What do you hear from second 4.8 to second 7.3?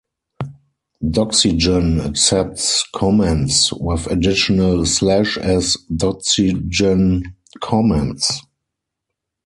slash as Doxygen